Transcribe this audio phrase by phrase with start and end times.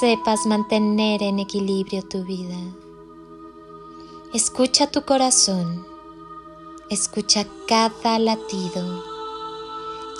[0.00, 2.58] sepas mantener en equilibrio tu vida.
[4.34, 5.86] Escucha tu corazón,
[6.90, 9.02] escucha cada latido.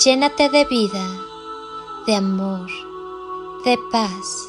[0.04, 1.06] Llénate de vida,
[2.06, 2.70] de amor,
[3.64, 4.48] de paz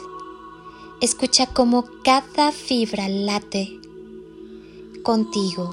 [1.00, 3.80] Escucha cómo cada fibra late
[5.04, 5.70] contigo.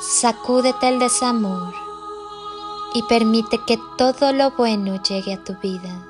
[0.00, 1.72] Sacúdete el desamor
[2.94, 6.09] y permite que todo lo bueno llegue a tu vida.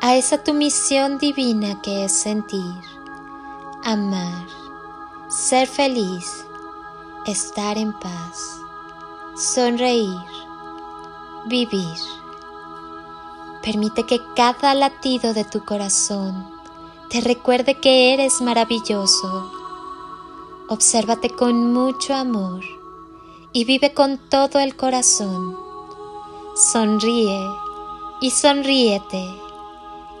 [0.00, 2.82] a esa tu misión divina que es sentir,
[3.82, 4.46] amar,
[5.28, 6.44] ser feliz,
[7.26, 8.60] estar en paz,
[9.36, 10.20] sonreír,
[11.46, 11.98] vivir.
[13.60, 16.46] Permite que cada latido de tu corazón
[17.10, 19.50] te recuerde que eres maravilloso.
[20.68, 22.62] Obsérvate con mucho amor
[23.52, 25.56] y vive con todo el corazón.
[26.54, 27.48] Sonríe
[28.20, 29.47] y sonríete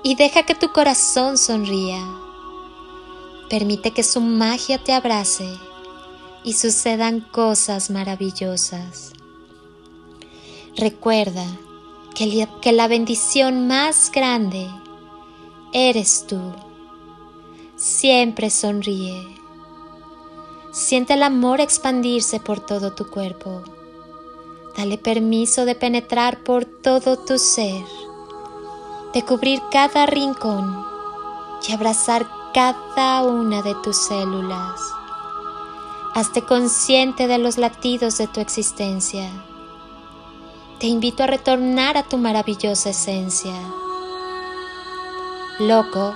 [0.08, 2.02] y deja que tu corazón sonría.
[3.50, 5.46] Permite que su magia te abrace
[6.42, 9.12] y sucedan cosas maravillosas.
[10.78, 11.44] Recuerda
[12.14, 14.66] que, la bendición más grande
[15.74, 16.40] eres tú
[17.76, 19.28] siempre sonríe.
[20.72, 23.62] Siente el amor expandirse por todo tu cuerpo.
[24.74, 27.84] Dale permiso de penetrar por todo tu ser,
[29.12, 30.84] de cubrir cada rincón
[31.66, 34.80] y abrazar cada una de tus células.
[36.14, 39.30] Hazte consciente de los latidos de tu existencia.
[40.78, 43.54] Te invito a retornar a tu maravillosa esencia.
[45.58, 46.14] Loco,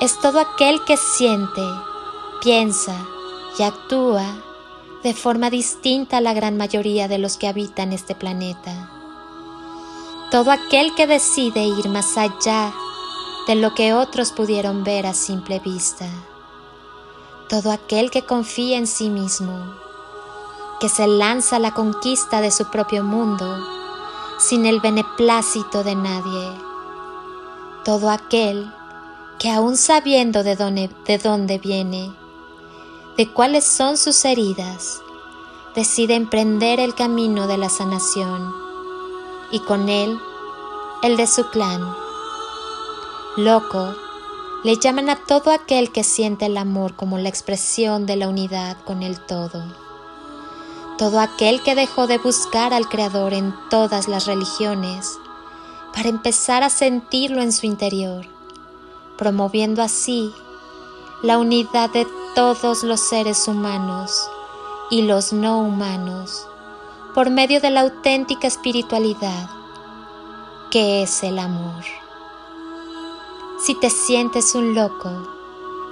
[0.00, 1.62] es todo aquel que siente,
[2.42, 2.96] piensa
[3.58, 4.24] y actúa
[5.02, 8.90] de forma distinta a la gran mayoría de los que habitan este planeta.
[10.34, 12.74] Todo aquel que decide ir más allá
[13.46, 16.08] de lo que otros pudieron ver a simple vista.
[17.48, 19.76] Todo aquel que confía en sí mismo,
[20.80, 23.64] que se lanza a la conquista de su propio mundo
[24.40, 26.50] sin el beneplácito de nadie.
[27.84, 28.74] Todo aquel
[29.38, 32.12] que aún sabiendo de dónde, de dónde viene,
[33.16, 35.00] de cuáles son sus heridas,
[35.76, 38.63] decide emprender el camino de la sanación
[39.54, 40.18] y con él
[41.02, 41.80] el de su clan.
[43.36, 43.94] Loco,
[44.64, 48.76] le llaman a todo aquel que siente el amor como la expresión de la unidad
[48.84, 49.64] con el todo.
[50.98, 55.18] Todo aquel que dejó de buscar al Creador en todas las religiones
[55.94, 58.26] para empezar a sentirlo en su interior
[59.16, 60.32] promoviendo así
[61.22, 64.28] la unidad de todos los seres humanos
[64.90, 66.48] y los no humanos
[67.14, 69.48] por medio de la auténtica espiritualidad
[70.70, 71.84] que es el amor.
[73.64, 75.10] Si te sientes un loco,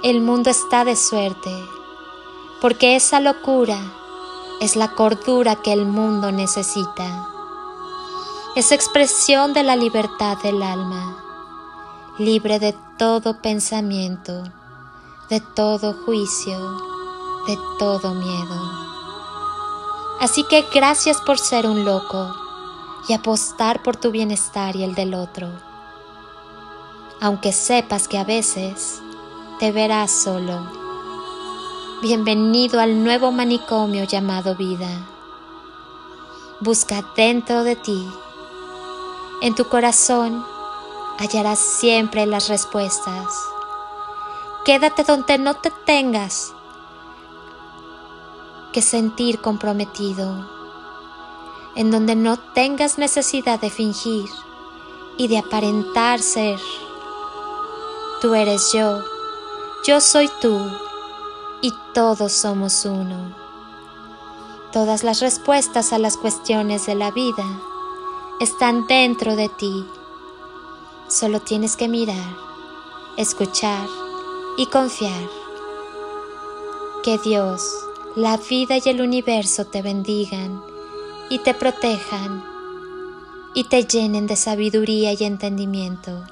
[0.03, 1.51] el mundo está de suerte,
[2.59, 3.79] porque esa locura
[4.59, 7.27] es la cordura que el mundo necesita.
[8.55, 11.23] Es expresión de la libertad del alma
[12.19, 14.43] libre de todo pensamiento,
[15.29, 16.59] de todo juicio,
[17.47, 18.92] de todo miedo.
[20.23, 22.33] Así que gracias por ser un loco
[23.09, 25.49] y apostar por tu bienestar y el del otro.
[27.19, 29.01] aunque sepas que a veces
[29.59, 30.65] te verás solo.
[32.01, 34.87] Bienvenido al nuevo manicomio llamado vida.
[36.61, 38.07] Busca dentro de ti.
[39.41, 40.45] En tu corazón
[41.19, 43.27] hallarás siempre las respuestas.
[44.63, 46.53] Quédate donde no te tengas
[48.73, 50.49] que sentir comprometido,
[51.75, 54.29] en donde no tengas necesidad de fingir
[55.15, 56.59] y de aparentar ser.
[58.19, 58.99] Tú eres yo,
[59.87, 60.59] yo soy tú
[61.61, 63.33] y todos somos uno.
[64.73, 67.45] Todas las respuestas a las cuestiones de la vida
[68.39, 69.85] están dentro de ti.
[71.07, 72.35] Solo tienes que mirar,
[73.17, 73.87] escuchar
[74.57, 75.29] y confiar.
[77.03, 77.61] Que Dios,
[78.15, 80.61] la vida y el universo te bendigan
[81.29, 82.43] y te protejan
[83.55, 86.23] y te llenen de sabiduría y entendimiento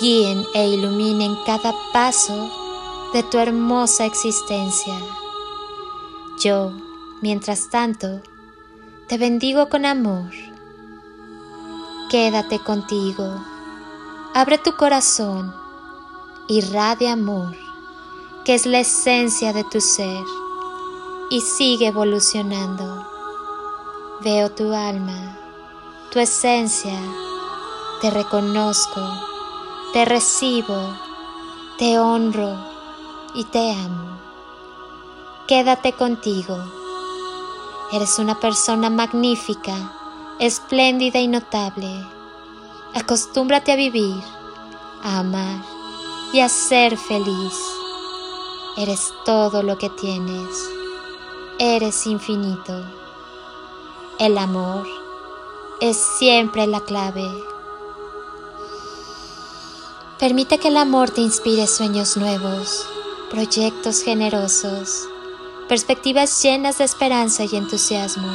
[0.00, 2.50] guíen e iluminen cada paso
[3.14, 4.94] de tu hermosa existencia.
[6.38, 6.72] Yo,
[7.22, 8.20] mientras tanto,
[9.08, 10.30] te bendigo con amor.
[12.10, 13.42] Quédate contigo,
[14.34, 15.54] abre tu corazón,
[16.48, 17.56] irradia amor,
[18.46, 20.24] que es la esencia de tu ser,
[21.28, 23.06] y sigue evolucionando.
[24.22, 25.38] Veo tu alma,
[26.10, 26.98] tu esencia,
[28.00, 29.02] te reconozco
[29.96, 30.94] te recibo,
[31.78, 32.54] te honro
[33.34, 34.18] y te amo.
[35.48, 36.58] Quédate contigo.
[37.92, 39.74] Eres una persona magnífica,
[40.38, 42.04] espléndida y notable.
[42.94, 44.22] Acostúmbrate a vivir,
[45.02, 45.64] a amar
[46.34, 47.54] y a ser feliz.
[48.76, 50.68] Eres todo lo que tienes.
[51.58, 52.84] Eres infinito.
[54.18, 54.86] El amor
[55.80, 57.26] es siempre la clave.
[60.18, 62.86] Permite que el amor te inspire sueños nuevos,
[63.30, 65.08] proyectos generosos,
[65.68, 68.28] perspectivas llenas de esperanza y entusiasmo.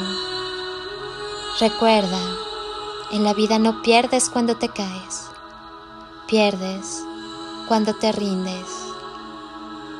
[1.60, 2.20] Recuerda,
[3.12, 5.26] en la vida no pierdes cuando te caes,
[6.26, 7.04] pierdes
[7.68, 8.81] cuando te rindes.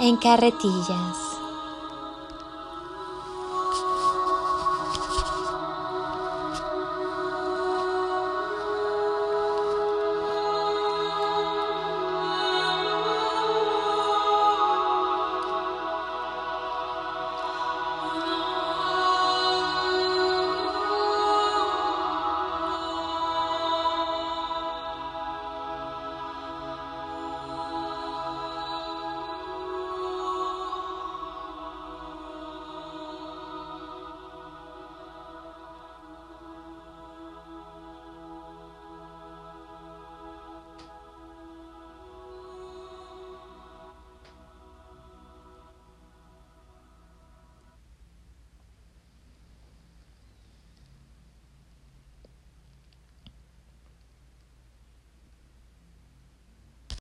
[0.00, 1.27] en carretillas.